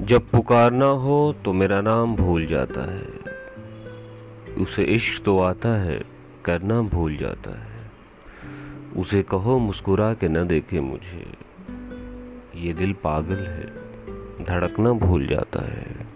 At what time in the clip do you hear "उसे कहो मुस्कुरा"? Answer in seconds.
8.96-10.14